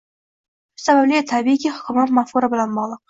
[0.77, 2.99] Buning sababi, tabiiyki, hukmron mafkura bilan bogʻliq.